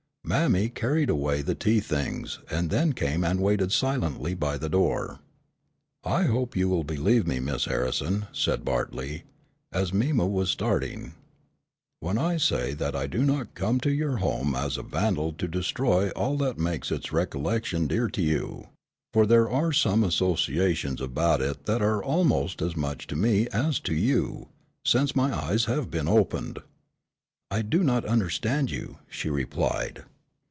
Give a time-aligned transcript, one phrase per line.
[0.23, 5.19] Mammy carried away the tea things, and then came and waited silently by the door.
[6.05, 9.23] "I hope you will believe me, Miss Harrison," said Bartley,
[9.73, 11.15] as Mima was starting,
[11.99, 15.49] "when I say that I do not come to your home as a vandal to
[15.49, 18.67] destroy all that makes its recollection dear to you;
[19.11, 23.81] for there are some associations about it that are almost as much to me as
[23.81, 24.47] to you,
[24.85, 26.59] since my eyes have been opened."
[27.49, 30.03] "I do not understand you," she replied.